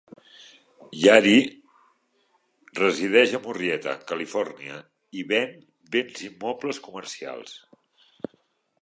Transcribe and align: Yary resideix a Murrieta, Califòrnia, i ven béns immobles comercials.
Yary 1.01 1.35
resideix 2.79 3.37
a 3.39 3.41
Murrieta, 3.45 3.95
Califòrnia, 4.13 4.81
i 5.21 5.29
ven 5.35 5.55
béns 5.97 6.27
immobles 6.33 6.85
comercials. 6.89 7.59